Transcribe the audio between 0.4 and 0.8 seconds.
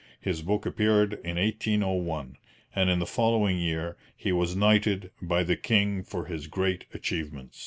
book